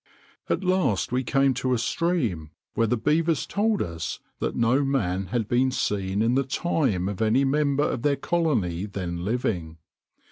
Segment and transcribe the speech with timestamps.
[0.49, 5.27] At last we came to a stream where the beavers told us that no man
[5.27, 9.77] had been seen in the time of any member of their colony then living.